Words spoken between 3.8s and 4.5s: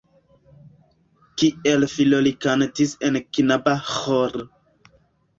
ĥoro.